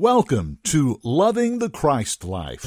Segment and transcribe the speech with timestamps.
[0.00, 2.64] Welcome to Loving the Christ Life.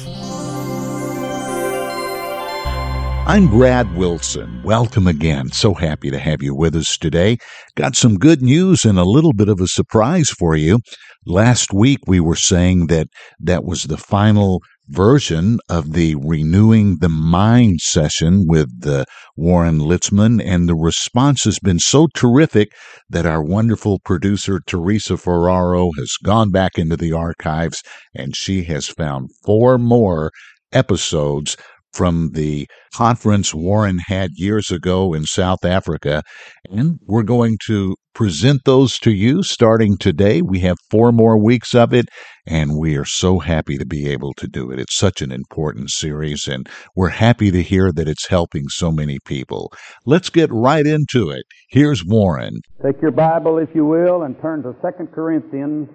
[3.26, 4.62] I'm Brad Wilson.
[4.62, 5.50] Welcome again.
[5.50, 7.38] So happy to have you with us today.
[7.74, 10.78] Got some good news and a little bit of a surprise for you.
[11.26, 13.08] Last week we were saying that
[13.40, 19.04] that was the final version of the Renewing the Mind session with uh,
[19.36, 22.72] Warren Litzman, and the response has been so terrific
[23.08, 27.82] that our wonderful producer, Teresa Ferraro, has gone back into the archives
[28.14, 30.30] and she has found four more
[30.72, 31.56] episodes
[31.92, 36.22] from the conference Warren had years ago in South Africa.
[36.68, 40.40] And we're going to present those to you starting today.
[40.40, 42.06] We have four more weeks of it,
[42.46, 44.78] and we are so happy to be able to do it.
[44.78, 49.18] It's such an important series, and we're happy to hear that it's helping so many
[49.26, 49.72] people.
[50.06, 51.44] Let's get right into it.
[51.70, 52.60] Here's Warren.
[52.84, 55.88] Take your Bible, if you will, and turn to 2 Corinthians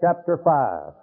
[0.00, 0.94] chapter 5.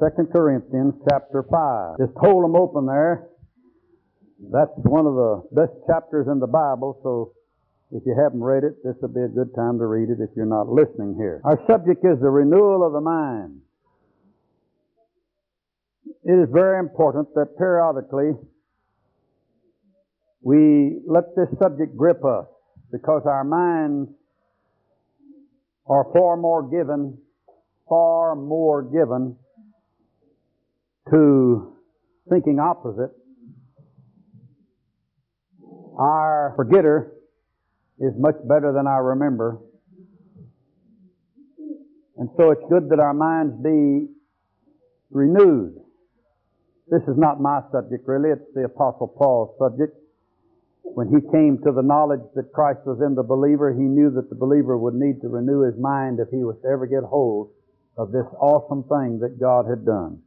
[0.00, 1.98] 2 Corinthians chapter 5.
[1.98, 3.28] Just hold them open there.
[4.52, 7.32] That's one of the best chapters in the Bible, so
[7.92, 10.30] if you haven't read it, this will be a good time to read it if
[10.34, 11.40] you're not listening here.
[11.44, 13.60] Our subject is the renewal of the mind.
[16.24, 18.32] It is very important that periodically
[20.42, 22.46] we let this subject grip us
[22.90, 24.10] because our minds
[25.86, 27.16] are far more given,
[27.88, 29.36] far more given
[31.10, 31.76] to
[32.28, 33.10] thinking opposite,
[35.96, 37.12] our forgetter
[38.00, 39.58] is much better than I remember.
[42.18, 44.08] And so it's good that our minds be
[45.10, 45.76] renewed.
[46.88, 49.96] This is not my subject really, it's the Apostle Paul's subject.
[50.82, 54.30] When he came to the knowledge that Christ was in the believer, he knew that
[54.30, 57.50] the believer would need to renew his mind if he was to ever get hold
[57.98, 60.22] of this awesome thing that God had done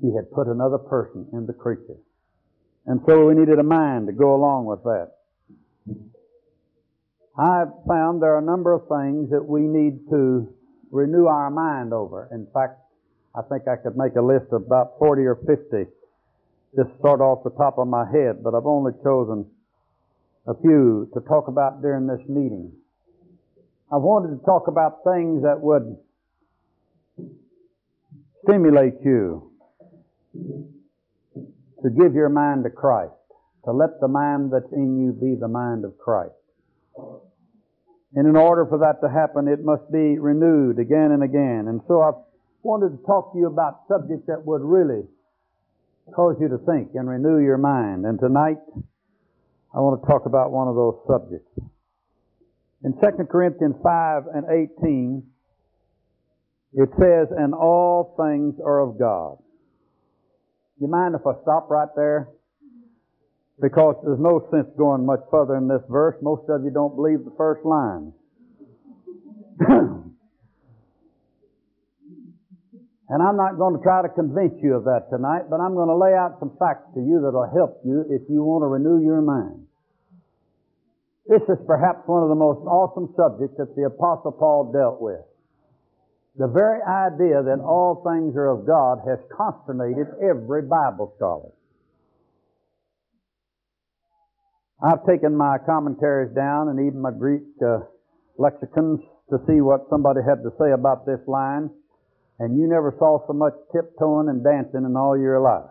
[0.00, 1.96] he had put another person in the creature.
[2.86, 5.12] And so we needed a mind to go along with that.
[7.38, 10.52] I've found there are a number of things that we need to
[10.90, 12.28] renew our mind over.
[12.32, 12.80] In fact,
[13.32, 15.86] I think I could make a list of about 40 or 50
[16.76, 19.46] just sort off the top of my head, but I've only chosen
[20.46, 22.72] a few to talk about during this meeting.
[23.92, 25.96] I wanted to talk about things that would
[28.44, 29.52] stimulate you,
[31.82, 33.12] to give your mind to Christ,
[33.64, 36.32] to let the mind that's in you be the mind of Christ.
[38.14, 41.66] And in order for that to happen, it must be renewed again and again.
[41.68, 42.12] And so I
[42.62, 45.04] wanted to talk to you about subjects that would really
[46.14, 48.06] cause you to think and renew your mind.
[48.06, 48.58] And tonight,
[49.74, 51.52] I want to talk about one of those subjects.
[52.84, 54.46] In 2 Corinthians 5 and
[54.80, 55.22] 18,
[56.74, 59.36] it says, And all things are of God.
[60.80, 62.28] You mind if I stop right there?
[63.60, 66.14] Because there's no sense going much further in this verse.
[66.22, 68.12] Most of you don't believe the first line.
[73.08, 75.88] and I'm not going to try to convince you of that tonight, but I'm going
[75.88, 79.02] to lay out some facts to you that'll help you if you want to renew
[79.04, 79.66] your mind.
[81.26, 85.20] This is perhaps one of the most awesome subjects that the Apostle Paul dealt with.
[86.38, 91.50] The very idea that all things are of God has consternated every Bible scholar.
[94.82, 97.80] I've taken my commentaries down and even my Greek uh,
[98.38, 99.00] lexicons
[99.30, 101.68] to see what somebody had to say about this line,
[102.38, 105.70] and you never saw so much tiptoeing and dancing in all your life.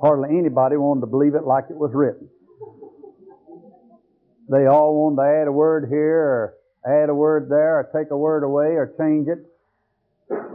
[0.00, 2.28] Hardly anybody wanted to believe it like it was written.
[4.48, 6.54] They all wanted to add a word here or
[6.86, 9.44] add a word there or take a word away or change it.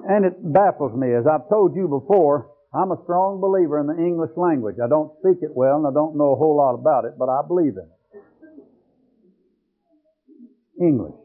[0.08, 1.14] And it baffles me.
[1.14, 4.76] As I've told you before, I'm a strong believer in the English language.
[4.84, 7.30] I don't speak it well and I don't know a whole lot about it, but
[7.30, 7.96] I believe in it.
[10.84, 11.16] English.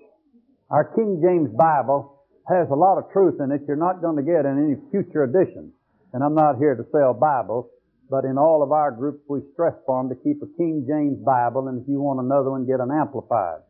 [0.70, 4.22] Our King James Bible has a lot of truth in it you're not going to
[4.22, 5.74] get in any future editions.
[6.12, 7.66] And I'm not here to sell Bibles,
[8.08, 11.18] but in all of our groups we stress for them to keep a King James
[11.18, 13.66] Bible and if you want another one, get an amplified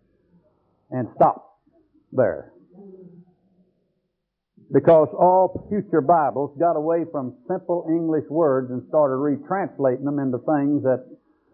[0.90, 1.56] and stop
[2.12, 2.52] there.
[4.72, 10.38] Because all future Bibles got away from simple English words and started retranslating them into
[10.38, 11.06] things that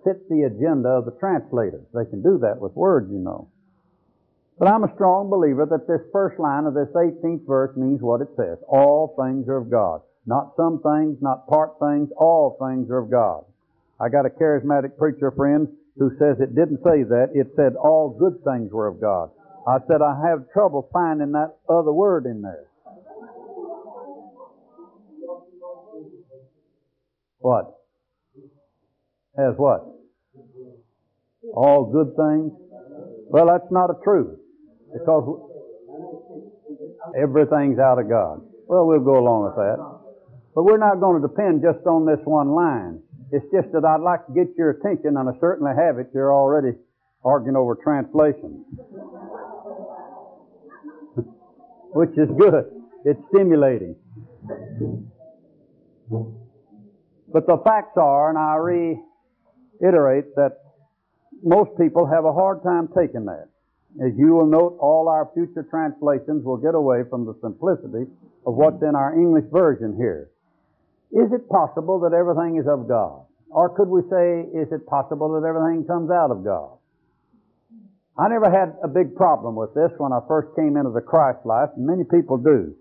[0.05, 1.87] fit the agenda of the translators.
[1.95, 3.49] They can do that with words, you know.
[4.59, 8.21] But I'm a strong believer that this first line of this 18th verse means what
[8.21, 8.59] it says.
[8.69, 10.03] All things are of God.
[10.27, 13.45] Not some things, not part things, all things are of God.
[14.01, 15.69] I got a charismatic preacher friend
[15.99, 17.31] who says it didn't say that.
[17.33, 19.31] It said all good things were of God.
[19.67, 22.67] I said I have trouble finding that other word in there.
[27.39, 27.75] What?
[29.39, 29.85] As what?
[31.55, 32.53] All good things?
[33.29, 34.39] Well, that's not a truth.
[34.93, 35.51] Because
[37.17, 38.41] everything's out of God.
[38.67, 39.77] Well, we'll go along with that.
[40.55, 43.03] But we're not going to depend just on this one line.
[43.31, 46.09] It's just that I'd like to get your attention, and I certainly have it.
[46.15, 46.79] You're already
[47.25, 48.65] arguing over translation.
[51.93, 52.71] Which is good.
[53.05, 53.97] It's stimulating.
[57.37, 60.57] But the facts are, and I reiterate that
[61.43, 63.51] most people have a hard time taking that.
[64.01, 68.09] As you will note, all our future translations will get away from the simplicity
[68.47, 70.31] of what's in our English version here.
[71.13, 73.27] Is it possible that everything is of God?
[73.51, 76.79] Or could we say, is it possible that everything comes out of God?
[78.17, 81.45] I never had a big problem with this when I first came into the Christ
[81.45, 82.75] life, and many people do.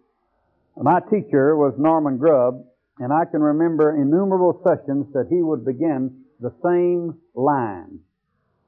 [0.78, 2.64] My teacher was Norman Grubb,
[3.00, 8.00] and I can remember innumerable sessions that he would begin the same line.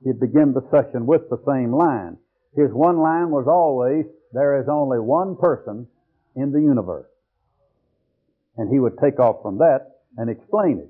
[0.04, 2.18] He'd begin the session with the same line.
[2.56, 5.88] His one line was always, there is only one person
[6.36, 7.08] in the universe.
[8.58, 10.90] And he would take off from that and explain it.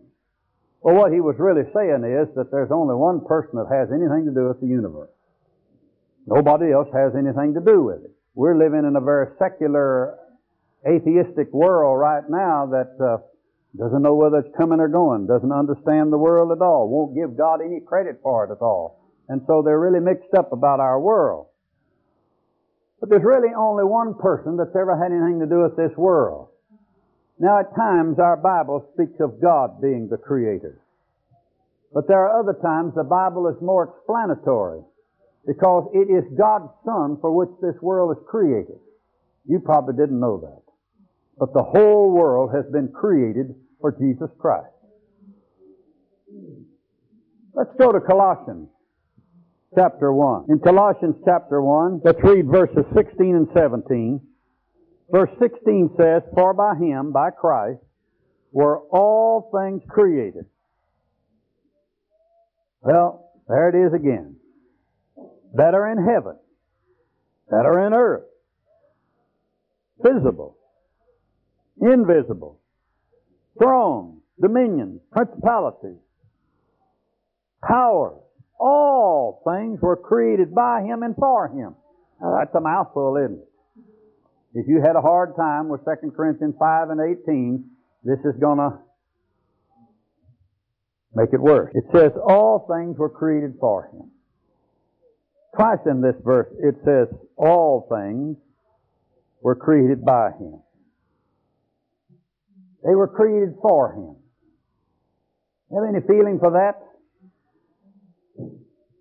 [0.81, 4.25] Well, what he was really saying is that there's only one person that has anything
[4.25, 5.10] to do with the universe.
[6.25, 8.12] Nobody else has anything to do with it.
[8.36, 10.19] We're living in a very secular,
[10.85, 13.18] atheistic world right now that uh,
[13.77, 17.38] doesn't know whether it's coming or going, doesn't understand the world at all, won't give
[17.38, 19.00] God any credit for it at all.
[19.29, 21.47] And so they're really mixed up about our world.
[23.00, 26.50] But there's really only one person that's ever had anything to do with this world.
[27.39, 30.81] Now, at times, our Bible speaks of God being the Creator.
[31.94, 34.81] But there are other times the Bible is more explanatory
[35.45, 38.79] because it is God's Son for which this world is created.
[39.45, 40.67] You probably didn't know that.
[41.39, 44.68] But the whole world has been created for Jesus Christ.
[47.54, 48.69] Let's go to Colossians
[49.75, 50.45] chapter 1.
[50.50, 54.22] In Colossians chapter 1, let's read verses 16 and 17.
[55.10, 57.80] Verse 16 says, For by him, by Christ,
[58.51, 60.45] were all things created.
[62.81, 64.36] Well, there it is again.
[65.54, 66.38] That are in heaven,
[67.50, 68.25] that are in earth,
[70.01, 70.56] visible,
[71.81, 72.59] invisible,
[73.62, 76.00] thrones, dominions, principalities,
[77.68, 78.15] power,
[78.59, 81.75] all things were created by him and for him.
[82.21, 83.47] Now, that's a mouthful, isn't it?
[84.53, 87.69] If you had a hard time with 2 Corinthians 5 and 18,
[88.03, 88.79] this is going to
[91.13, 91.71] make it worse.
[91.75, 94.09] It says, all things were created for him.
[95.56, 98.38] Twice in this verse it says, all things
[99.41, 100.62] were created by him.
[102.83, 104.15] They were created for him.
[105.74, 106.83] Have any feeling for that?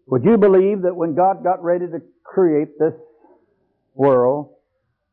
[0.06, 2.94] Would you believe that when God got ready to create this
[3.94, 4.54] world,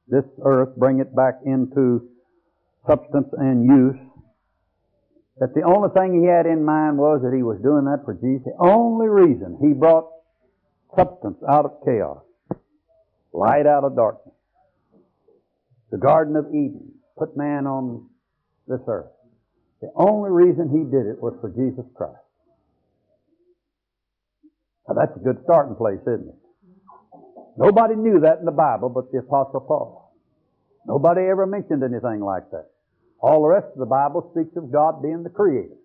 [0.08, 2.10] this earth, bring it back into
[2.88, 3.96] substance and use,
[5.40, 8.14] that the only thing he had in mind was that he was doing that for
[8.14, 8.44] Jesus?
[8.46, 10.10] The only reason he brought
[10.96, 12.22] substance out of chaos,
[13.34, 14.36] light out of darkness,
[15.92, 18.10] the Garden of Eden, put man on
[18.68, 19.12] this earth.
[19.82, 22.16] The only reason he did it was for Jesus Christ.
[24.88, 26.40] Now that's a good starting place, isn't it?
[27.58, 30.14] Nobody knew that in the Bible but the Apostle Paul.
[30.86, 32.70] Nobody ever mentioned anything like that.
[33.20, 35.76] All the rest of the Bible speaks of God being the creator.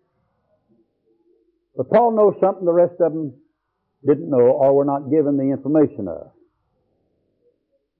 [1.76, 3.34] But Paul knows something the rest of them
[4.04, 6.32] didn't know or were not given the information of.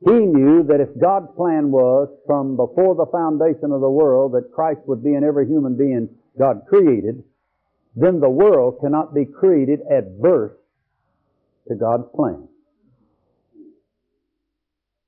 [0.04, 4.52] He knew that if God's plan was from before the foundation of the world that
[4.52, 7.24] Christ would be in every human being God created,
[7.96, 10.56] then the world cannot be created adverse
[11.66, 12.46] to God's plan.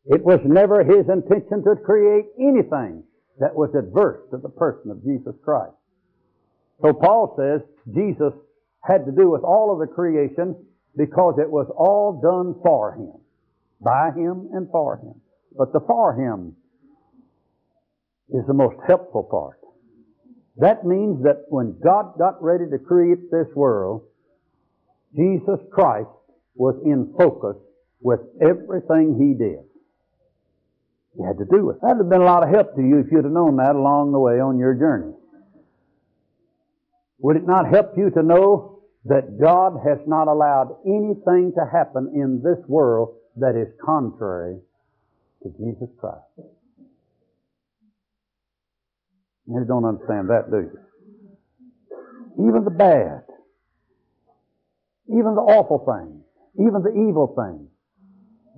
[0.06, 3.04] It was never his intention to create anything
[3.38, 5.72] that was adverse to the person of Jesus Christ.
[6.82, 7.60] So Paul says
[7.94, 8.32] Jesus
[8.82, 10.56] had to do with all of the creation
[10.96, 13.12] because it was all done for him,
[13.80, 15.20] by him and for him.
[15.56, 16.56] But the for him
[18.28, 19.58] is the most helpful part.
[20.56, 24.02] That means that when God got ready to create this world,
[25.16, 26.08] Jesus Christ
[26.54, 27.56] was in focus
[28.00, 29.64] with everything he did.
[31.16, 31.80] He had to do it.
[31.82, 34.12] That'd have been a lot of help to you if you'd have known that along
[34.12, 35.12] the way on your journey.
[37.18, 42.12] Would it not help you to know that God has not allowed anything to happen
[42.14, 44.58] in this world that is contrary
[45.42, 46.24] to Jesus Christ.
[49.46, 50.78] You don't understand that, do you?
[52.48, 53.24] Even the bad,
[55.08, 56.22] even the awful things,
[56.54, 57.68] even the evil things,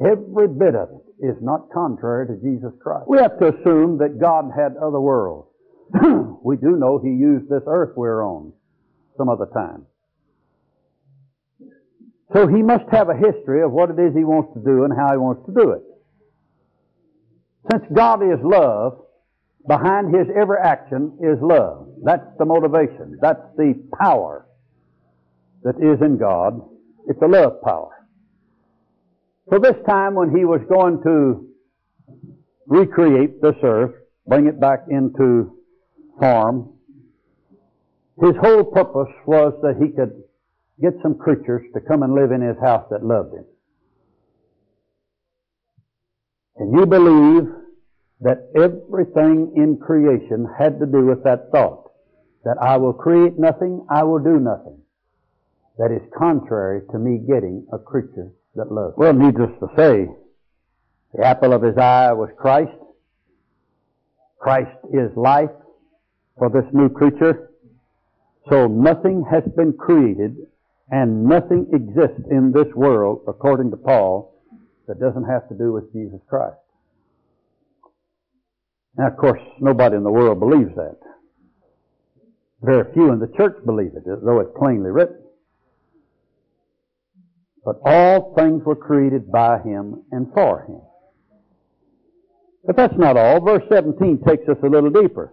[0.00, 3.08] every bit of it is not contrary to Jesus Christ.
[3.08, 5.48] We have to assume that God had other worlds.
[6.44, 8.52] we do know He used this earth we're on
[9.16, 9.86] some other time.
[12.34, 14.92] So He must have a history of what it is He wants to do and
[14.96, 15.82] how He wants to do it.
[17.70, 19.04] Since God is love,
[19.66, 21.88] behind His every action is love.
[22.02, 23.18] That's the motivation.
[23.20, 24.46] That's the power
[25.62, 26.60] that is in God.
[27.08, 28.08] It's a love power.
[29.50, 31.48] So this time when He was going to
[32.66, 33.94] recreate this earth,
[34.26, 35.58] bring it back into
[36.18, 36.72] form,
[38.20, 40.22] His whole purpose was that He could
[40.80, 43.44] get some creatures to come and live in His house that loved Him.
[46.56, 47.48] And you believe
[48.20, 51.90] that everything in creation had to do with that thought.
[52.44, 54.78] That I will create nothing, I will do nothing.
[55.78, 58.94] That is contrary to me getting a creature that loves.
[58.96, 60.06] Well, needless to say,
[61.14, 62.72] the apple of his eye was Christ.
[64.38, 65.50] Christ is life
[66.38, 67.50] for this new creature.
[68.50, 70.36] So nothing has been created
[70.90, 74.34] and nothing exists in this world, according to Paul,
[74.86, 76.56] that doesn't have to do with Jesus Christ.
[78.96, 80.98] Now, of course, nobody in the world believes that.
[82.60, 85.18] Very few in the church believe it, though it's plainly written.
[87.64, 90.80] But all things were created by Him and for Him.
[92.64, 93.40] But that's not all.
[93.40, 95.32] Verse 17 takes us a little deeper.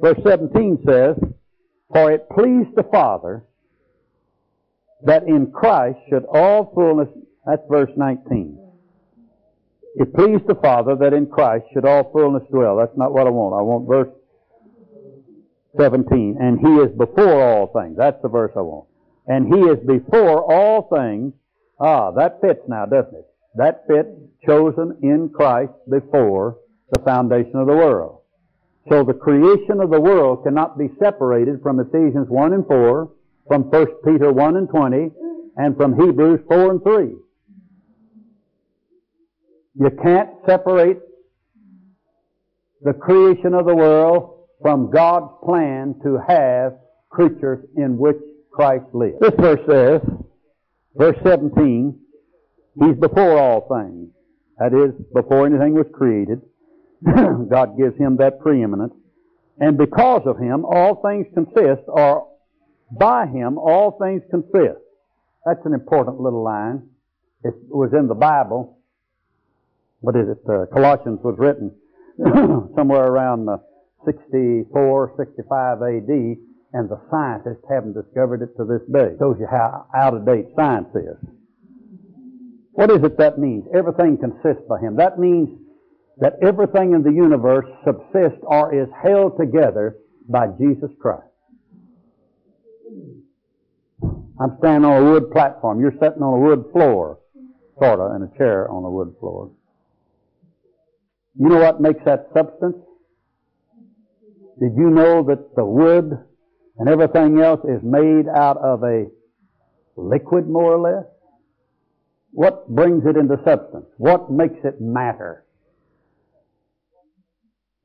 [0.00, 1.16] Verse 17 says,
[1.92, 3.44] For it pleased the Father
[5.04, 7.08] that in Christ should all fullness,
[7.44, 8.58] that's verse 19.
[9.96, 12.76] It pleased the Father that in Christ should all fullness dwell.
[12.76, 13.58] That's not what I want.
[13.58, 14.12] I want verse
[15.78, 16.36] 17.
[16.38, 17.96] And He is before all things.
[17.96, 18.86] That's the verse I want.
[19.26, 21.32] And He is before all things.
[21.80, 23.26] Ah, that fits now, doesn't it?
[23.54, 24.08] That fits
[24.46, 26.58] chosen in Christ before
[26.92, 28.20] the foundation of the world.
[28.88, 33.10] So the creation of the world cannot be separated from Ephesians 1 and 4,
[33.48, 35.10] from 1 Peter 1 and 20,
[35.56, 37.14] and from Hebrews 4 and 3.
[39.78, 40.98] You can't separate
[42.82, 46.74] the creation of the world from God's plan to have
[47.10, 48.16] creatures in which
[48.50, 49.16] Christ lives.
[49.20, 50.00] This verse says,
[50.96, 51.98] verse 17,
[52.80, 54.08] He's before all things.
[54.58, 56.40] That is, before anything was created.
[57.50, 58.94] God gives Him that preeminence.
[59.58, 62.28] And because of Him, all things consist, or
[62.90, 64.80] by Him, all things consist.
[65.44, 66.88] That's an important little line.
[67.44, 68.76] It was in the Bible
[70.06, 70.38] what is it?
[70.48, 71.72] Uh, Colossians was written
[72.76, 73.58] somewhere around uh,
[74.04, 76.08] 64, 65 AD,
[76.72, 79.14] and the scientists haven't discovered it to this day.
[79.14, 81.16] It Shows you how out of date science is.
[82.72, 83.64] What is it that means?
[83.74, 84.96] Everything consists by Him.
[84.96, 85.48] That means
[86.18, 89.96] that everything in the universe subsists or is held together
[90.28, 91.26] by Jesus Christ.
[94.38, 95.80] I'm standing on a wood platform.
[95.80, 97.18] You're sitting on a wood floor,
[97.78, 99.50] sort of, in a chair on a wood floor.
[101.38, 102.76] You know what makes that substance?
[104.60, 106.18] Did you know that the wood
[106.78, 109.06] and everything else is made out of a
[109.96, 111.04] liquid, more or less?
[112.32, 113.86] What brings it into substance?
[113.96, 115.44] What makes it matter?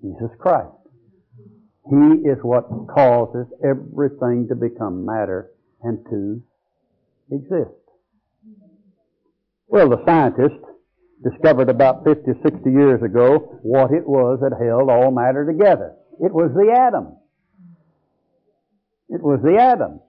[0.01, 0.80] Jesus Christ.
[1.91, 5.51] He is what causes everything to become matter
[5.83, 6.41] and to
[7.29, 7.75] exist.
[9.67, 10.63] Well, the scientists
[11.21, 15.95] discovered about 50, 60 years ago what it was that held all matter together.
[16.21, 17.17] It was the atom.
[19.09, 19.99] It was the atom.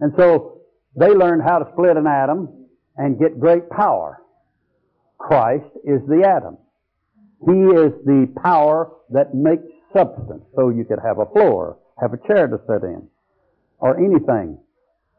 [0.00, 0.60] And so
[0.96, 2.66] they learned how to split an atom
[2.98, 4.18] and get great power.
[5.16, 6.58] Christ is the atom.
[7.46, 10.44] He is the power that makes substance.
[10.54, 13.08] So you could have a floor, have a chair to sit in,
[13.78, 14.58] or anything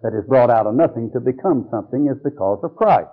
[0.01, 3.09] that is brought out of nothing to become something is because of Christ.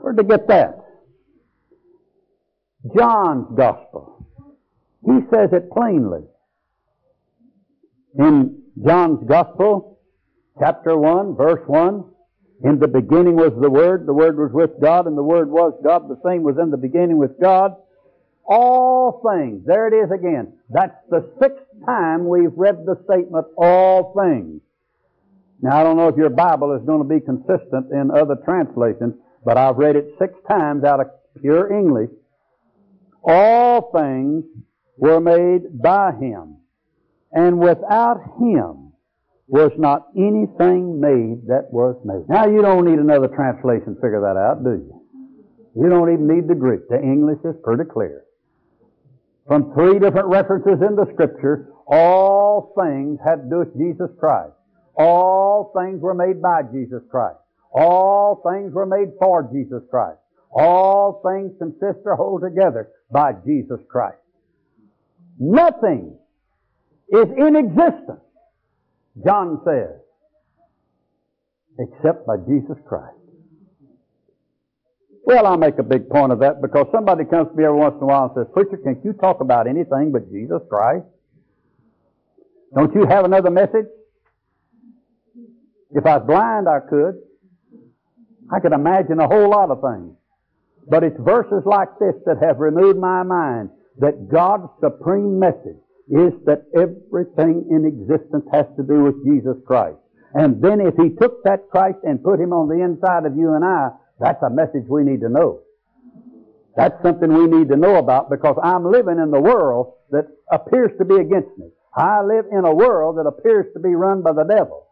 [0.00, 0.84] Where'd they get that?
[2.96, 4.26] John's Gospel.
[5.04, 6.22] He says it plainly.
[8.18, 9.98] In John's Gospel,
[10.58, 12.04] chapter 1, verse 1,
[12.64, 15.72] in the beginning was the Word, the Word was with God, and the Word was
[15.82, 17.74] God, the same was in the beginning with God.
[18.46, 20.52] All things, there it is again.
[20.68, 24.60] That's the sixth time we've read the statement, all things.
[25.62, 29.14] Now, I don't know if your Bible is going to be consistent in other translations,
[29.44, 31.06] but I've read it six times out of
[31.40, 32.10] pure English.
[33.22, 34.44] All things
[34.98, 36.58] were made by Him,
[37.32, 38.92] and without Him
[39.46, 42.28] was not anything made that was made.
[42.28, 45.00] Now, you don't need another translation to figure that out, do you?
[45.76, 46.88] You don't even need the Greek.
[46.88, 48.24] The English is pretty clear.
[49.46, 54.54] From three different references in the Scripture, all things had to do with Jesus Christ.
[54.96, 57.38] All things were made by Jesus Christ.
[57.72, 60.18] All things were made for Jesus Christ.
[60.50, 64.18] All things consist or hold together by Jesus Christ.
[65.38, 66.16] Nothing
[67.08, 68.22] is in existence,
[69.24, 70.00] John says,
[71.78, 73.23] except by Jesus Christ.
[75.26, 77.94] Well, I'll make a big point of that because somebody comes to me every once
[77.96, 81.06] in a while and says, Preacher, can't you talk about anything but Jesus Christ?
[82.74, 83.86] Don't you have another message?
[85.92, 87.14] If I was blind, I could.
[88.52, 90.14] I could imagine a whole lot of things.
[90.88, 96.32] But it's verses like this that have renewed my mind that God's supreme message is
[96.44, 99.96] that everything in existence has to do with Jesus Christ.
[100.34, 103.54] And then if He took that Christ and put Him on the inside of you
[103.54, 103.90] and I,
[104.20, 105.60] that's a message we need to know.
[106.76, 110.90] That's something we need to know about because I'm living in the world that appears
[110.98, 111.68] to be against me.
[111.96, 114.88] I live in a world that appears to be run by the devil.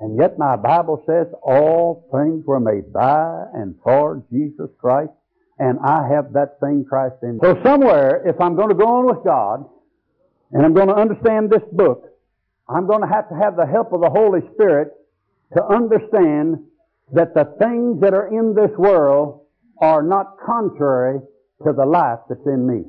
[0.00, 5.10] And yet my Bible says all things were made by and for Jesus Christ,
[5.58, 7.40] and I have that same Christ in me.
[7.42, 9.68] So somewhere, if I'm going to go on with God,
[10.52, 12.04] and I'm going to understand this book,
[12.68, 14.92] I'm going to have to have the help of the Holy Spirit
[15.56, 16.58] to understand
[17.12, 19.46] that the things that are in this world
[19.80, 21.20] are not contrary
[21.64, 22.84] to the life that's in me.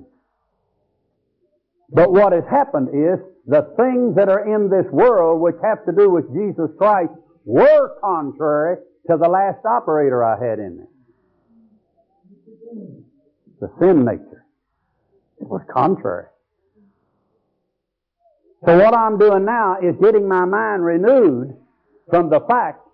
[1.91, 5.91] But what has happened is the things that are in this world which have to
[5.91, 7.11] do with Jesus Christ
[7.45, 10.89] were contrary to the last operator I had in it.
[13.59, 14.45] The sin nature.
[15.41, 16.27] It was contrary.
[18.65, 21.55] So what I'm doing now is getting my mind renewed
[22.10, 22.88] from the fact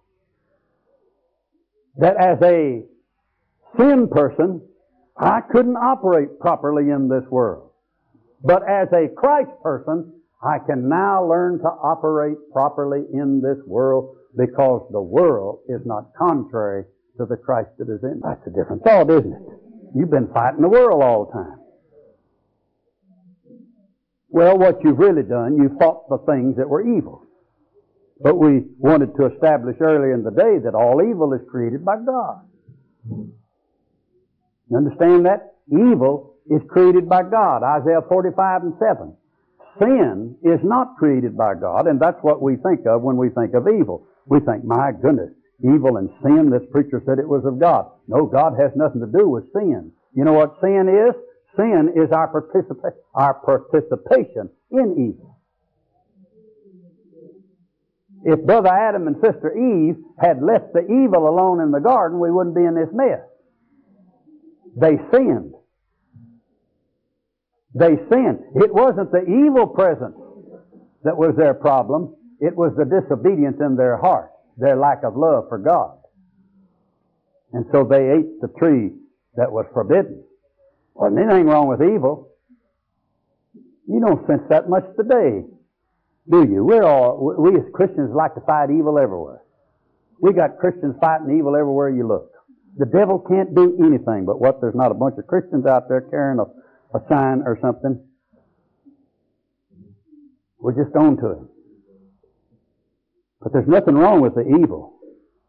[1.98, 2.84] that as a
[3.78, 4.62] sin person,
[5.18, 7.72] I couldn't operate properly in this world.
[8.44, 14.18] But as a Christ person, I can now learn to operate properly in this world
[14.38, 16.84] because the world is not contrary
[17.18, 18.20] to the Christ that is in.
[18.22, 19.42] That's a different thought, isn't it?
[19.96, 21.60] You've been fighting the world all the time.
[24.30, 27.25] Well, what you've really done, you fought the things that were evil.
[28.22, 31.98] But we wanted to establish early in the day that all evil is created by
[31.98, 32.48] God.
[34.70, 35.56] You understand that?
[35.68, 37.64] Evil is created by God.
[37.64, 39.14] Isaiah 45 and 7.
[39.80, 43.54] Sin is not created by God, and that's what we think of when we think
[43.54, 44.08] of evil.
[44.26, 47.92] We think, my goodness, evil and sin, this preacher said it was of God.
[48.08, 49.92] No, God has nothing to do with sin.
[50.14, 51.16] You know what sin is?
[51.58, 55.35] Sin is our, participa- our participation in evil.
[58.28, 62.32] If Brother Adam and Sister Eve had left the evil alone in the garden, we
[62.32, 63.22] wouldn't be in this mess.
[64.76, 65.54] They sinned.
[67.76, 68.40] They sinned.
[68.56, 70.16] It wasn't the evil presence
[71.04, 72.16] that was their problem.
[72.40, 75.96] It was the disobedience in their heart, their lack of love for God.
[77.54, 78.92] And so they ate the tree
[79.36, 80.24] that was forbidden.
[80.96, 82.32] Wasn't anything wrong with evil.
[83.88, 85.44] You don't sense that much today,
[86.30, 86.64] do you?
[86.64, 89.42] We're all, we as Christians like to fight evil everywhere.
[90.22, 92.32] We got Christians fighting evil everywhere you look.
[92.78, 96.02] The devil can't do anything but what there's not a bunch of Christians out there
[96.02, 96.46] carrying a
[96.96, 98.00] a sign or something,
[100.60, 101.50] we're just on to him.
[103.42, 104.94] But there's nothing wrong with the evil.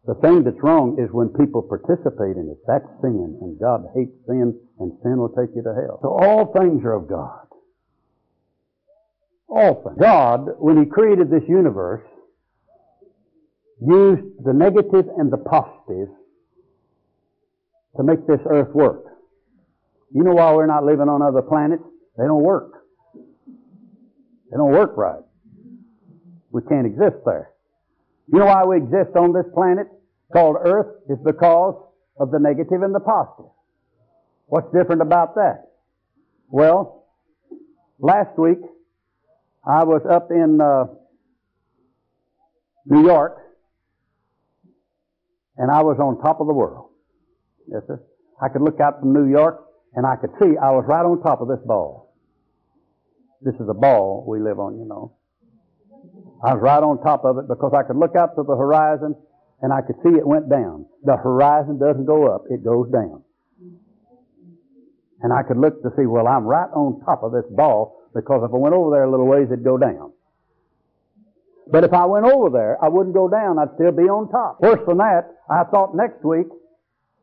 [0.05, 2.59] The thing that's wrong is when people participate in it.
[2.67, 5.99] That's sin, and God hates sin, and sin will take you to hell.
[6.03, 7.46] So all things are of God.
[9.49, 9.95] Oh, All.
[9.99, 12.03] God, when He created this universe,
[13.81, 16.09] used the negative and the positive
[17.97, 19.05] to make this earth work.
[20.13, 21.83] You know why we're not living on other planets?
[22.17, 22.73] They don't work.
[23.15, 25.23] They don't work right.
[26.51, 27.51] We can't exist there.
[28.33, 29.89] You know why we exist on this planet
[30.33, 30.87] called Earth?
[31.09, 31.75] Is because
[32.19, 33.51] of the negative and the positive.
[34.47, 35.71] What's different about that?
[36.49, 37.05] Well,
[37.99, 38.59] last week
[39.67, 40.85] I was up in uh,
[42.87, 43.39] New York
[45.57, 46.91] and I was on top of the world.
[47.67, 48.01] Yes, sir.
[48.41, 51.21] I could look out from New York and I could see I was right on
[51.21, 52.15] top of this ball.
[53.43, 55.15] This is a ball we live on, you know.
[56.45, 59.17] I was right on top of it because I could look out to the horizon
[59.63, 60.87] and I could see it went down.
[61.03, 63.25] The horizon doesn't go up, it goes down.
[65.23, 68.49] And I could look to see, well, I'm right on top of this ball because
[68.49, 70.13] if I went over there a little ways, it'd go down.
[71.71, 73.59] But if I went over there, I wouldn't go down.
[73.59, 74.59] I'd still be on top.
[74.61, 76.47] Worse than that, I thought next week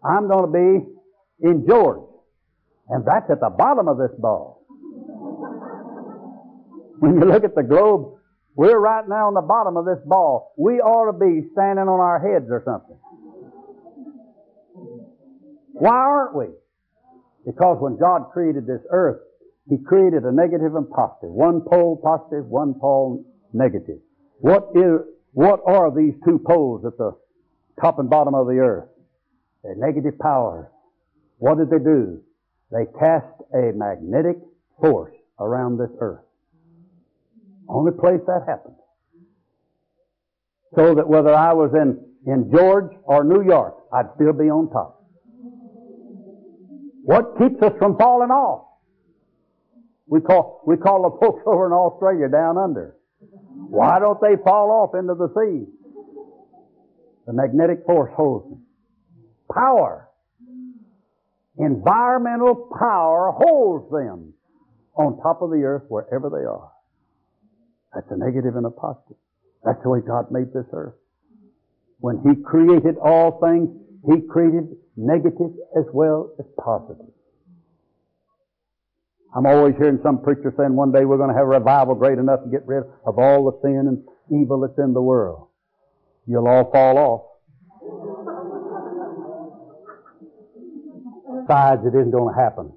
[0.06, 0.86] I'm going to be
[1.50, 2.06] in George.
[2.90, 4.62] And that's at the bottom of this ball.
[7.00, 8.20] when you look at the globe,
[8.56, 10.54] we're right now on the bottom of this ball.
[10.58, 13.00] We ought to be standing on our heads or something.
[15.74, 16.48] Why aren't we?
[17.48, 19.22] Because when God created this earth,
[19.70, 21.30] He created a negative and positive.
[21.30, 24.00] One pole positive, one pole negative.
[24.40, 25.00] What is,
[25.32, 27.16] what are these two poles at the
[27.82, 28.90] top and bottom of the earth?
[29.64, 30.68] They're negative powers.
[31.38, 32.22] What did they do?
[32.72, 34.38] They cast a magnetic
[34.82, 36.26] force around this earth.
[37.70, 38.76] Only place that happened.
[40.76, 44.70] So that whether I was in, in George or New York, I'd still be on
[44.72, 45.06] top.
[47.04, 48.66] What keeps us from falling off?
[50.08, 52.96] We call, we call the folks over in Australia down under.
[53.20, 55.66] Why don't they fall off into the sea?
[57.26, 58.64] The magnetic force holds them.
[59.54, 60.10] Power.
[61.58, 64.34] Environmental power holds them
[64.96, 66.72] on top of the earth wherever they are.
[67.94, 69.18] That's a negative and a positive.
[69.64, 70.96] That's the way God made this earth.
[72.00, 73.70] When He created all things,
[74.10, 77.14] He created negative as well as positive.
[79.36, 82.20] I'm always hearing some preacher saying one day we're going to have a revival great
[82.20, 85.48] enough to get rid of all the sin and evil that's in the world.
[86.28, 87.22] You'll all fall off.
[91.42, 92.74] Besides, it isn't going to happen.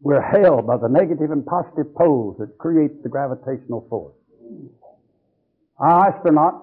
[0.00, 4.14] We're held by the negative and positive poles that create the gravitational force.
[5.78, 6.62] Our astronauts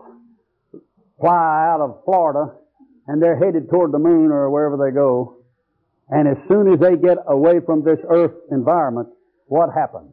[1.19, 2.53] fly out of Florida
[3.07, 5.40] and they're headed toward the moon or wherever they go.
[6.11, 9.07] And as soon as they get away from this earth environment,
[9.47, 10.11] what happens?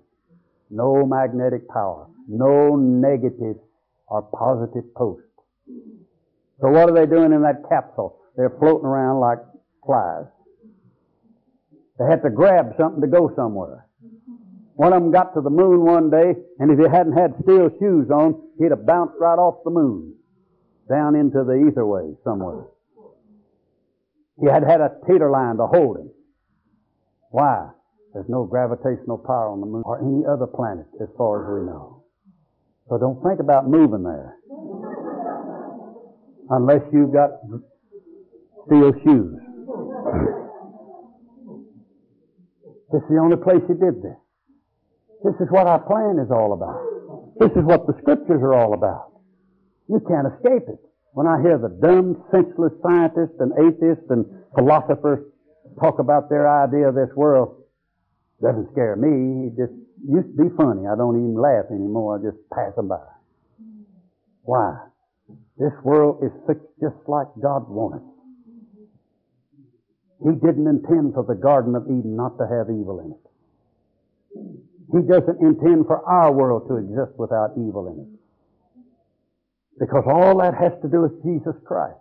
[0.71, 2.07] No magnetic power.
[2.29, 3.57] No negative
[4.07, 5.23] or positive post.
[6.61, 8.21] So what are they doing in that capsule?
[8.37, 9.39] They're floating around like
[9.85, 10.27] flies.
[11.99, 13.87] They had to grab something to go somewhere.
[14.75, 17.69] One of them got to the moon one day, and if he hadn't had steel
[17.81, 20.15] shoes on, he'd have bounced right off the moon,
[20.89, 22.67] down into the etherway somewhere.
[24.41, 26.11] He had had a teeter line to hold him.
[27.31, 27.71] Why?
[28.15, 31.67] There's no gravitational power on the moon or any other planet as far as we
[31.67, 32.05] know.
[32.89, 34.37] So don't think about moving there.
[36.51, 37.31] Unless you've got
[38.67, 39.39] steel shoes.
[42.91, 44.17] This is the only place he did this.
[45.23, 46.81] This is what our plan is all about.
[47.39, 49.13] This is what the scriptures are all about.
[49.89, 50.81] You can't escape it.
[51.13, 55.25] When I hear the dumb, senseless scientists and atheists and philosophers
[55.81, 57.65] talk about their idea of this world,
[58.41, 59.49] it doesn't scare me.
[59.49, 59.73] It just
[60.07, 60.87] used to be funny.
[60.87, 62.19] I don't even laugh anymore.
[62.19, 63.03] I just pass them by.
[64.43, 64.79] Why?
[65.59, 68.03] This world is fixed just like God wanted.
[70.23, 73.25] He didn't intend for the Garden of Eden not to have evil in it.
[74.91, 78.18] He doesn't intend for our world to exist without evil in it.
[79.79, 81.99] Because all that has to do with Jesus Christ.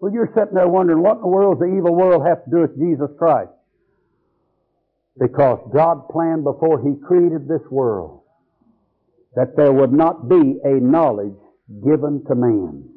[0.00, 2.50] Well, you're sitting there wondering, what in the world does the evil world have to
[2.50, 3.50] do with Jesus Christ?
[5.18, 8.22] Because God planned before He created this world
[9.34, 11.36] that there would not be a knowledge
[11.84, 12.88] given to man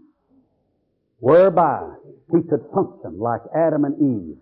[1.20, 1.88] whereby
[2.32, 4.38] he could function like Adam and Eve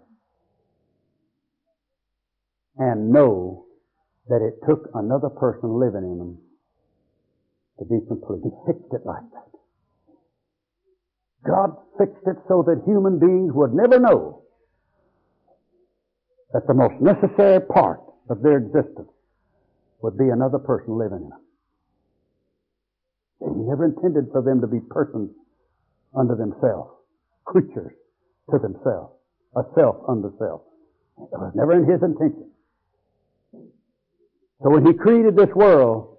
[2.78, 3.65] and know
[4.30, 6.38] that it took another person living in them
[7.80, 8.41] to be complete.
[8.43, 9.48] He fixed it like that.
[11.45, 14.43] God fixed it so that human beings would never know
[16.54, 19.10] that the most necessary part of their existence
[20.02, 21.41] would be another person living in them.
[23.39, 25.32] He never intended for them to be persons
[26.17, 26.91] unto themselves,
[27.45, 27.93] creatures
[28.52, 29.13] to themselves,
[29.56, 30.62] a self unto self.
[31.19, 32.52] It was never in his intention.
[34.62, 36.17] So when he created this world,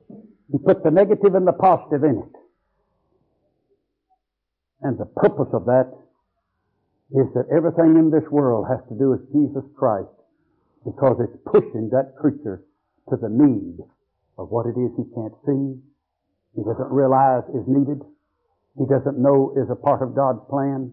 [0.50, 2.39] he put the negative and the positive in it.
[4.82, 5.92] And the purpose of that
[7.12, 10.08] is that everything in this world has to do with Jesus Christ
[10.84, 12.64] because it's pushing that creature
[13.10, 13.78] to the need
[14.38, 15.76] of what it is he can't see,
[16.56, 18.00] he doesn't realize is needed,
[18.78, 20.92] he doesn't know is a part of God's plan.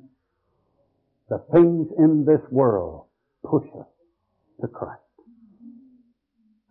[1.30, 3.06] The things in this world
[3.46, 3.88] push us
[4.62, 5.02] to Christ.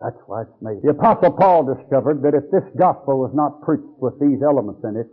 [0.00, 0.83] That's why it's made.
[0.83, 4.96] The Apostle Paul discovered that if this gospel was not preached with these elements in
[4.96, 5.09] it,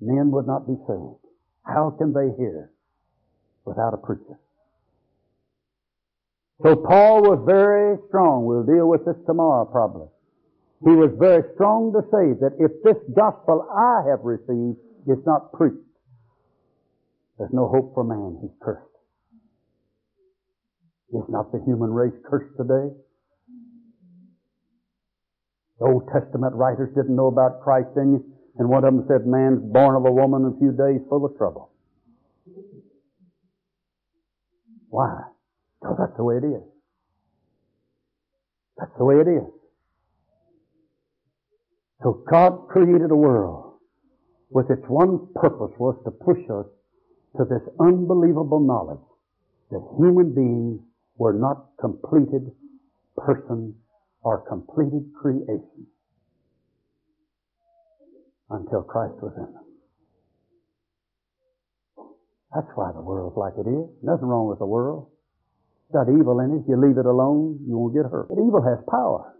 [0.00, 1.24] men would not be saved.
[1.64, 2.70] How can they hear
[3.64, 4.38] without a preacher?
[6.62, 8.44] So Paul was very strong.
[8.44, 10.08] We'll deal with this tomorrow probably.
[10.84, 15.52] He was very strong to say that if this gospel I have received is not
[15.52, 15.76] preached,
[17.38, 18.38] there's no hope for man.
[18.42, 18.84] He's cursed.
[21.14, 22.94] Is not the human race cursed today?
[25.78, 28.24] The Old Testament writers didn't know about Christ you,
[28.58, 31.36] and one of them said, man's born of a woman a few days full of
[31.36, 31.70] trouble.
[34.88, 35.22] Why?
[35.80, 36.62] Because that's the way it is.
[38.76, 39.46] That's the way it is.
[42.02, 43.78] So God created a world
[44.50, 46.66] with its one purpose was to push us
[47.36, 49.04] to this unbelievable knowledge
[49.70, 50.80] that human beings
[51.16, 52.50] were not completed
[53.16, 53.74] persons
[54.22, 55.86] or completed creation
[58.50, 59.64] until Christ was in them.
[62.54, 63.88] That's why the world's like it is.
[64.02, 65.10] Nothing wrong with the world.
[65.84, 66.64] It's got evil in it.
[66.68, 68.28] You leave it alone, you won't get hurt.
[68.28, 69.36] But evil has power.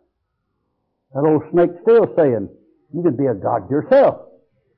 [1.15, 2.49] That old snake's still saying,
[2.93, 4.29] you can be a God yourself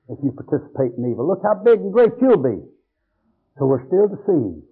[0.09, 1.27] if you participate in evil.
[1.27, 2.63] Look how big and great you'll be.
[3.59, 4.67] So we're still deceived.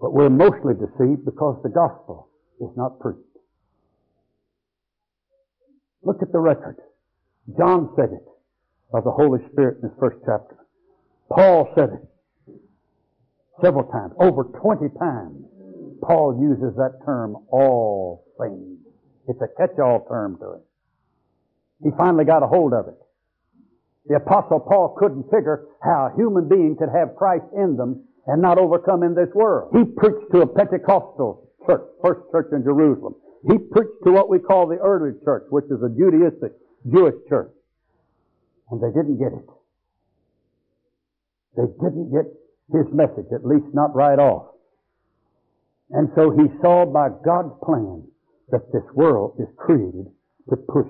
[0.00, 2.28] But we're mostly deceived because the gospel
[2.60, 3.20] is not preached.
[6.02, 6.76] Look at the record.
[7.58, 8.24] John said it
[8.94, 10.56] of the Holy Spirit in his first chapter.
[11.30, 12.54] Paul said it
[13.60, 15.44] several times, over 20 times.
[16.02, 18.78] Paul uses that term, all things.
[19.28, 20.62] It's a catch-all term to it.
[21.82, 22.98] He finally got a hold of it.
[24.06, 28.42] The apostle Paul couldn't figure how a human being could have Christ in them and
[28.42, 29.70] not overcome in this world.
[29.72, 33.14] He preached to a Pentecostal church, first church in Jerusalem.
[33.48, 36.50] He preached to what we call the early church, which is a Judaistic
[36.90, 37.52] Jewish church.
[38.70, 39.46] And they didn't get it.
[41.56, 42.26] They didn't get
[42.72, 44.54] his message, at least not right off.
[45.90, 48.04] And so he saw by God's plan
[48.50, 50.06] that this world is created
[50.48, 50.88] to push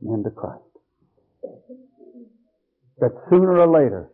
[0.00, 0.62] men to Christ.
[3.00, 4.10] That sooner or later,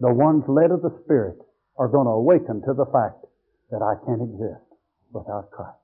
[0.00, 1.38] the ones led of the Spirit
[1.78, 3.24] are going to awaken to the fact
[3.70, 4.66] that I can't exist
[5.12, 5.78] without Christ.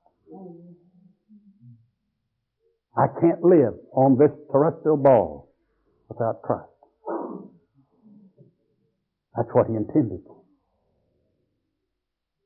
[2.97, 5.49] I can't live on this terrestrial ball
[6.09, 6.67] without Christ.
[9.35, 10.21] That's what he intended.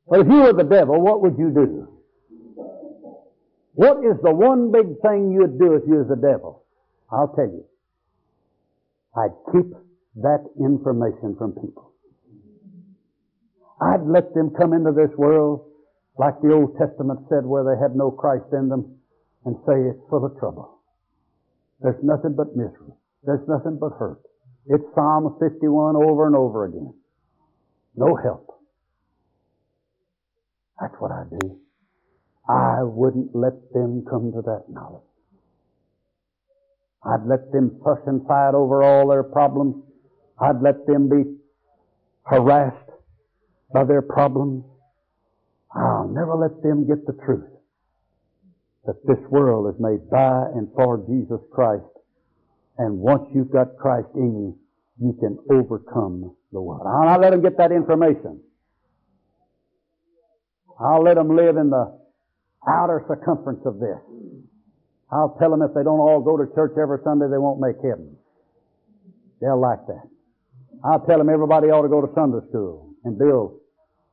[0.07, 1.87] But if you were the devil, what would you do?
[3.73, 6.63] What is the one big thing you'd do if you was the devil?
[7.11, 7.65] I'll tell you.
[9.17, 9.73] I'd keep
[10.17, 11.91] that information from people.
[13.81, 15.65] I'd let them come into this world
[16.17, 18.95] like the Old Testament said where they had no Christ in them
[19.45, 20.79] and say it's full of trouble.
[21.79, 22.93] There's nothing but misery.
[23.23, 24.21] There's nothing but hurt.
[24.67, 26.93] It's Psalm 51 over and over again.
[27.95, 28.59] No help.
[30.81, 31.59] That's what I do.
[32.49, 35.03] I wouldn't let them come to that knowledge.
[37.03, 39.83] I'd let them fuss and fight over all their problems.
[40.39, 41.37] I'd let them be
[42.23, 42.89] harassed
[43.71, 44.63] by their problems.
[45.73, 47.54] I'll never let them get the truth
[48.85, 51.83] that this world is made by and for Jesus Christ.
[52.77, 54.59] And once you've got Christ in you,
[54.99, 56.87] you can overcome the world.
[56.87, 58.39] I'll let them get that information.
[60.79, 61.97] I'll let them live in the
[62.67, 63.97] outer circumference of this.
[65.11, 67.77] I'll tell them if they don't all go to church every Sunday, they won't make
[67.77, 68.15] heaven.
[69.41, 70.03] They'll like that.
[70.83, 73.59] I'll tell them everybody ought to go to Sunday school and build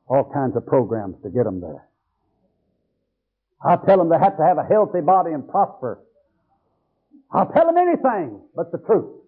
[0.07, 1.87] all kinds of programs to get them there.
[3.63, 6.03] I'll tell them they have to have a healthy body and prosper.
[7.31, 9.21] I'll tell them anything but the truth.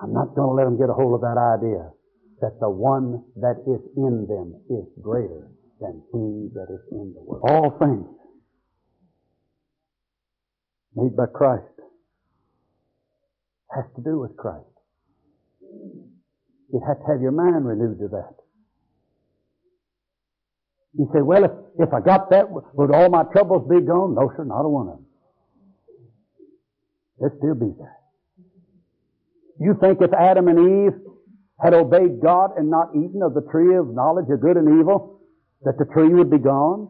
[0.00, 1.90] I'm not going to let them get a hold of that idea
[2.40, 5.48] that the one that is in them is greater
[5.80, 7.42] than he that is in the world.
[7.48, 8.06] All things
[10.94, 11.64] made by Christ
[13.74, 14.64] has to do with Christ.
[16.72, 18.34] You have to have your mind renewed to that.
[20.98, 24.14] You say, well, if, if I got that, would all my troubles be gone?
[24.14, 25.06] No, sir, not a one of them.
[27.20, 27.96] They'd still be there.
[29.60, 31.00] You think if Adam and Eve
[31.62, 35.20] had obeyed God and not eaten of the tree of knowledge of good and evil,
[35.62, 36.88] that the tree would be gone?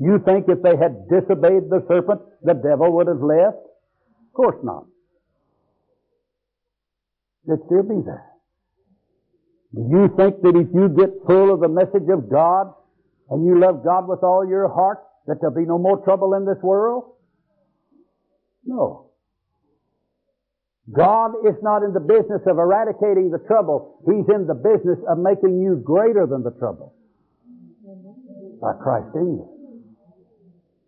[0.00, 3.56] You think if they had disobeyed the serpent, the devil would have left?
[3.56, 4.86] Of course not.
[7.46, 8.24] They'd still be there.
[9.74, 12.72] Do you think that if you get full of the message of God,
[13.30, 16.44] and you love God with all your heart, that there'll be no more trouble in
[16.44, 17.12] this world?
[18.64, 19.10] No.
[20.90, 24.00] God is not in the business of eradicating the trouble.
[24.06, 26.94] He's in the business of making you greater than the trouble.
[28.60, 29.48] By Christ in you.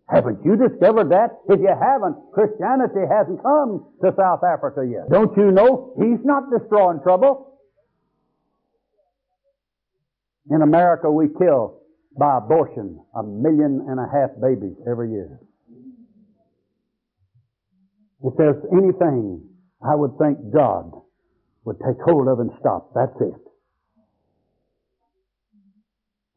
[0.09, 1.39] Haven't you discovered that?
[1.47, 5.09] If you haven't, Christianity hasn't come to South Africa yet.
[5.09, 7.59] Don't you know He's not destroying trouble?
[10.49, 11.80] In America, we kill
[12.17, 15.39] by abortion a million and a half babies every year.
[18.23, 19.47] If there's anything
[19.81, 20.91] I would think God
[21.65, 23.33] would take hold of and stop, that's it.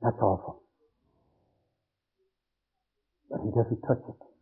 [0.00, 0.62] That's awful.
[3.30, 4.33] But He doesn't touch it.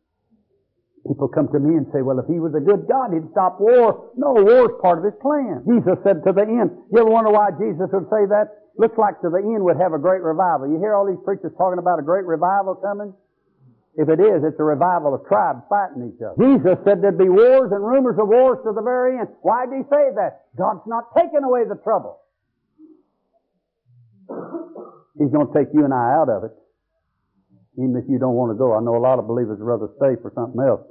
[1.06, 3.58] People come to me and say, well, if He was a good God, He'd stop
[3.58, 4.14] war.
[4.14, 5.66] No, war's part of His plan.
[5.66, 6.70] Jesus said to the end.
[6.94, 8.70] You ever wonder why Jesus would say that?
[8.78, 10.70] Looks like to the end would have a great revival.
[10.70, 13.12] You hear all these preachers talking about a great revival coming?
[13.98, 16.38] If it is, it's a revival of tribes fighting each other.
[16.40, 19.28] Jesus said there'd be wars and rumors of wars to the very end.
[19.42, 20.48] Why did he say that?
[20.56, 22.22] God's not taking away the trouble.
[25.18, 26.52] He's going to take you and I out of it.
[27.78, 28.76] Even if you don't want to go.
[28.76, 30.84] I know a lot of believers rather stay for something else.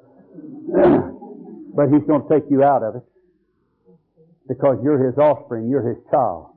[1.76, 3.04] but He's going to take you out of it.
[4.48, 5.70] Because you're His offspring.
[5.70, 6.56] You're His child.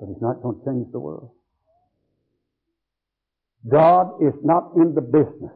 [0.00, 1.30] But He's not going to change the world.
[3.68, 5.52] God is not in the business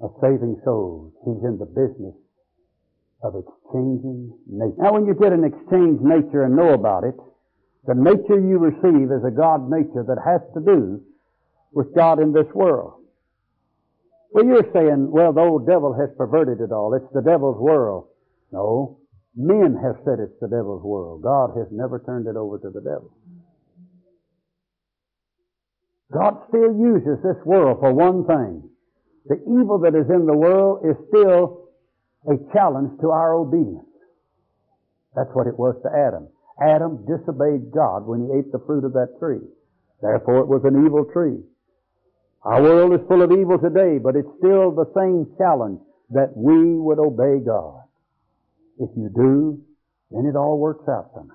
[0.00, 1.12] of saving souls.
[1.24, 2.14] He's in the business
[3.22, 4.74] of exchanging nature.
[4.78, 7.14] Now when you get an exchange nature and know about it,
[7.86, 11.00] the nature you receive is a God nature that has to do
[11.72, 12.94] with God in this world.
[14.30, 16.94] Well, you're saying, well, the old devil has perverted it all.
[16.94, 18.08] It's the devil's world.
[18.52, 18.98] No.
[19.34, 21.22] Men have said it's the devil's world.
[21.22, 23.10] God has never turned it over to the devil.
[26.12, 28.68] God still uses this world for one thing.
[29.26, 31.68] The evil that is in the world is still
[32.26, 33.84] a challenge to our obedience.
[35.14, 36.28] That's what it was to Adam.
[36.60, 39.42] Adam disobeyed God when he ate the fruit of that tree.
[40.02, 41.38] Therefore it was an evil tree.
[42.42, 46.74] Our world is full of evil today, but it's still the same challenge that we
[46.78, 47.82] would obey God.
[48.78, 49.60] If you do,
[50.10, 51.34] then it all works out somehow.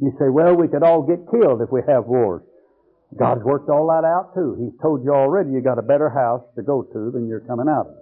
[0.00, 2.42] You say, well, we could all get killed if we have wars.
[3.18, 4.56] God's worked all that out too.
[4.58, 7.68] He's told you already you got a better house to go to than you're coming
[7.68, 8.01] out of.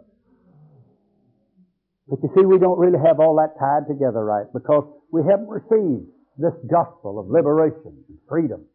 [2.10, 5.48] But you see, we don't really have all that tied together right because we haven't
[5.48, 8.66] received this gospel of liberation and freedom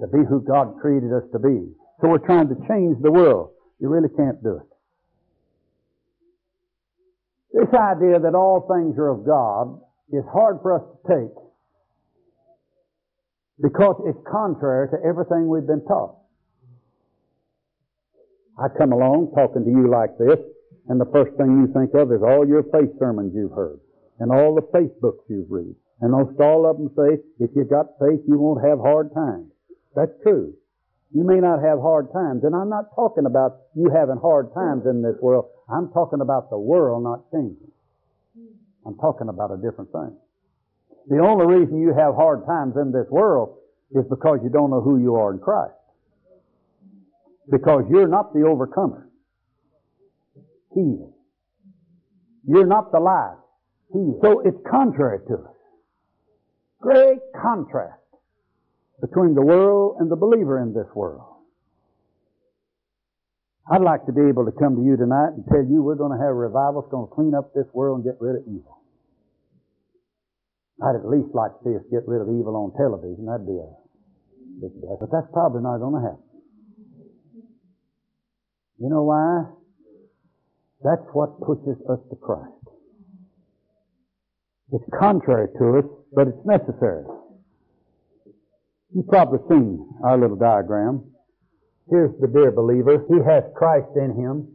[0.00, 1.70] to be who God created us to be.
[2.00, 3.50] So we're trying to change the world.
[3.78, 4.68] You really can't do it.
[7.54, 9.80] This idea that all things are of God
[10.12, 11.34] is hard for us to take
[13.62, 16.16] because it's contrary to everything we've been taught.
[18.58, 20.40] I come along talking to you like this,
[20.88, 23.80] and the first thing you think of is all your faith sermons you've heard,
[24.18, 25.74] and all the faith books you've read.
[26.00, 29.50] And most all of them say, if you got faith, you won't have hard times.
[29.94, 30.54] That's true.
[31.12, 34.84] You may not have hard times, and I'm not talking about you having hard times
[34.84, 35.46] in this world.
[35.68, 37.72] I'm talking about the world not changing.
[38.84, 40.16] I'm talking about a different thing.
[41.08, 43.58] The only reason you have hard times in this world
[43.92, 45.74] is because you don't know who you are in Christ.
[47.50, 49.08] Because you're not the overcomer.
[50.76, 51.14] He is.
[52.44, 53.40] You're not the light.
[53.92, 54.20] He is.
[54.22, 55.56] So it's contrary to us.
[56.82, 57.96] Great contrast
[59.00, 61.24] between the world and the believer in this world.
[63.72, 66.12] I'd like to be able to come to you tonight and tell you we're going
[66.12, 68.42] to have a revival that's going to clean up this world and get rid of
[68.46, 68.78] evil.
[70.84, 73.24] I'd at least like to see us get rid of evil on television.
[73.24, 73.72] That'd be a
[74.60, 75.00] big deal.
[75.00, 76.28] But that's probably not going to happen.
[78.78, 79.56] You know why?
[80.82, 82.52] That's what pushes us to Christ.
[84.72, 87.04] It's contrary to us, but it's necessary.
[88.94, 91.04] You've probably seen our little diagram.
[91.88, 93.04] Here's the dear believer.
[93.08, 94.48] He has Christ in him.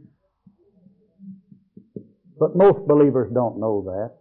[2.38, 4.12] But most believers don't know that.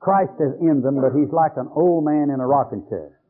[0.00, 3.20] Christ is in them, but he's like an old man in a rocking chair.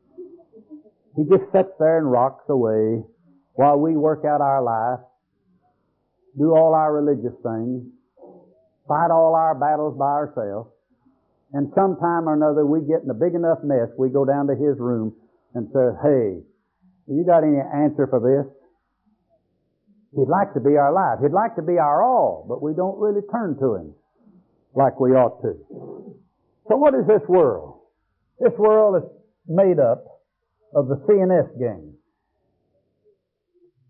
[1.16, 3.02] He just sits there and rocks away
[3.54, 5.00] while we work out our life,
[6.38, 7.84] do all our religious things,
[8.86, 10.70] fight all our battles by ourselves,
[11.52, 14.54] and sometime or another we get in a big enough mess, we go down to
[14.54, 15.14] his room
[15.54, 16.42] and say, hey,
[17.08, 18.44] you got any answer for this?
[20.14, 21.20] He'd like to be our life.
[21.22, 23.94] He'd like to be our all, but we don't really turn to him
[24.74, 25.54] like we ought to.
[26.68, 27.80] So what is this world?
[28.40, 29.08] This world is
[29.48, 30.04] made up
[30.74, 31.94] of the CNS gang.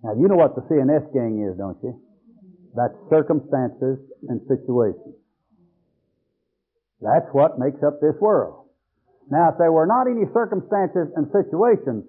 [0.04, 2.00] Now, you know what the CNS gang is, don't you?
[2.76, 3.98] That's circumstances
[4.28, 5.16] and situations.
[7.00, 8.68] That's what makes up this world.
[9.30, 12.04] Now, if there were not any circumstances and situations,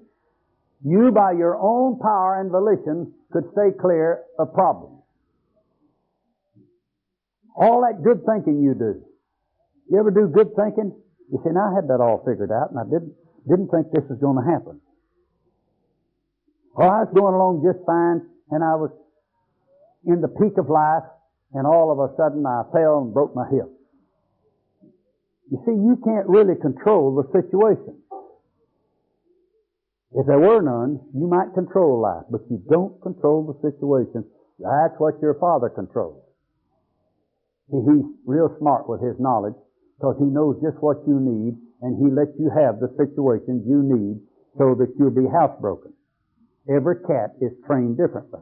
[0.84, 5.02] you by your own power and volition could stay clear of problems.
[7.56, 9.02] All that good thinking you do.
[9.90, 10.94] You ever do good thinking?
[11.32, 13.16] You see, now I had that all figured out and I didn't,
[13.48, 14.80] didn't think this was going to happen.
[16.76, 18.92] Well, I was going along just fine and I was
[20.08, 21.04] in the peak of life
[21.54, 23.70] and all of a sudden I fell and broke my hip.
[25.52, 27.96] You see, you can't really control the situation.
[30.12, 34.26] If there were none, you might control life, but you don't control the situation.
[34.60, 36.24] That's what your Father controls.
[37.72, 39.56] He's real smart with His knowledge
[40.00, 43.84] because He knows just what you need and He lets you have the situations you
[43.84, 44.20] need
[44.58, 45.94] so that you'll be housebroken.
[46.68, 48.42] Every cat is trained differently.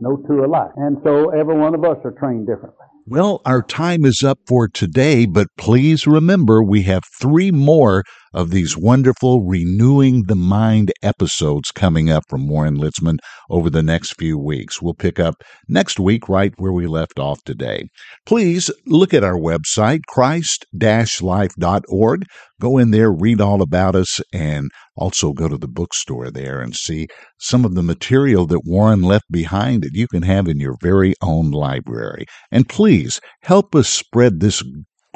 [0.00, 0.70] No two alike.
[0.76, 2.86] And so every one of us are trained differently.
[3.08, 8.02] Well, our time is up for today, but please remember we have three more
[8.36, 13.16] of these wonderful Renewing the Mind episodes coming up from Warren Litzman
[13.48, 14.82] over the next few weeks.
[14.82, 15.36] We'll pick up
[15.68, 17.88] next week right where we left off today.
[18.26, 22.24] Please look at our website, christ-life.org.
[22.60, 26.76] Go in there, read all about us, and also go to the bookstore there and
[26.76, 27.06] see
[27.38, 31.14] some of the material that Warren left behind that you can have in your very
[31.22, 32.26] own library.
[32.50, 34.62] And please help us spread this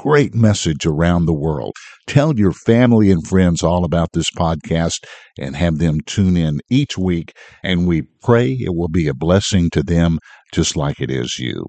[0.00, 1.74] great message around the world.
[2.06, 5.04] Tell your family and friends all about this podcast
[5.38, 7.36] and have them tune in each week.
[7.62, 10.18] And we pray it will be a blessing to them
[10.54, 11.66] just like it is you.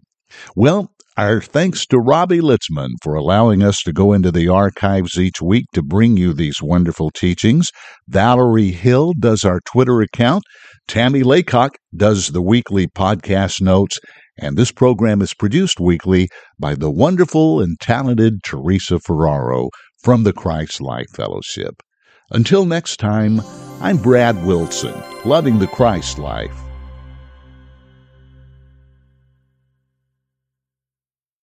[0.56, 5.42] Well, our thanks to Robbie Litzman for allowing us to go into the archives each
[5.42, 7.70] week to bring you these wonderful teachings.
[8.08, 10.44] Valerie Hill does our Twitter account.
[10.88, 14.00] Tammy Laycock does the weekly podcast notes.
[14.42, 16.28] And this program is produced weekly
[16.60, 19.70] by the wonderful and talented Teresa Ferraro
[20.04, 21.82] from the Christ Life Fellowship.
[22.32, 23.42] Until next time,
[23.82, 26.56] I'm Brad Wilson, loving the Christ life.